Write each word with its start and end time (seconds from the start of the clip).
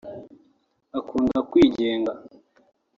Akunda 0.97 1.39
kwigenga 1.49 2.11